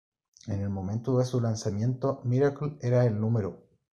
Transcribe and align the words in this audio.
En 0.47 0.61
el 0.61 0.69
momento 0.71 1.19
de 1.19 1.25
su 1.25 1.39
lanzamiento, 1.39 2.21
"Miracle" 2.23 2.75
era 2.81 3.05
el 3.05 3.21
No. 3.21 3.59